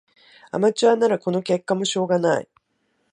[0.49, 2.49] アマチュアならこの結果もしょうがない